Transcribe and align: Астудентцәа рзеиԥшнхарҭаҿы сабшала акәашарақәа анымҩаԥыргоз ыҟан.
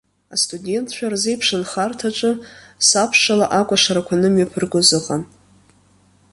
Астудентцәа 0.33 1.07
рзеиԥшнхарҭаҿы 1.13 2.31
сабшала 2.87 3.45
акәашарақәа 3.59 4.13
анымҩаԥыргоз 4.17 4.89
ыҟан. 4.97 5.23